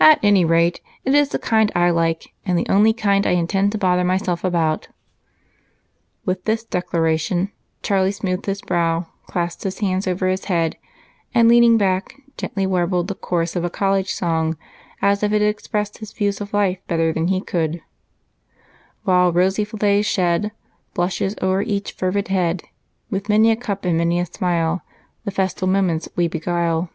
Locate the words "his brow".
8.46-9.06